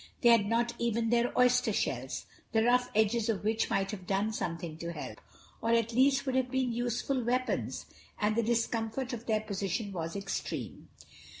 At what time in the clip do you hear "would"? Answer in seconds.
6.25-6.33